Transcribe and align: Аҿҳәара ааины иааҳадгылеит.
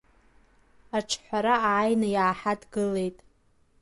Аҿҳәара 0.97 1.53
ааины 1.69 2.07
иааҳадгылеит. 2.11 3.17